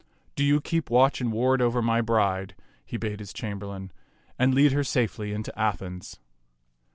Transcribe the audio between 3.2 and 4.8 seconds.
chamberlains, "and lead